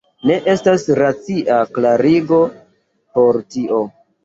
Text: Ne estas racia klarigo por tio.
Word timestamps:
Ne 0.27 0.35
estas 0.53 0.85
racia 0.99 1.59
klarigo 1.77 2.41
por 3.21 3.41
tio. 3.57 3.87